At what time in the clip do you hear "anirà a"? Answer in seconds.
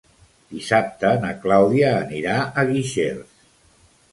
1.99-2.65